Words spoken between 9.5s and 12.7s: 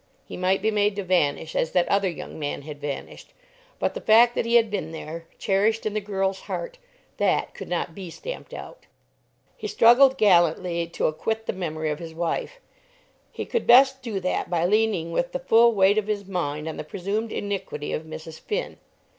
He struggled gallantly to acquit the memory of his wife.